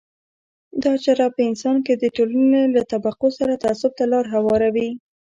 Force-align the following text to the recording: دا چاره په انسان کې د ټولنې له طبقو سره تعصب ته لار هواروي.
دا 0.83 0.93
چاره 1.03 1.27
په 1.35 1.41
انسان 1.49 1.77
کې 1.85 1.93
د 1.97 2.03
ټولنې 2.15 2.63
له 2.75 2.81
طبقو 2.91 3.27
سره 3.37 3.59
تعصب 3.63 3.91
ته 3.97 4.03
لار 4.11 4.25
هواروي. 4.33 4.89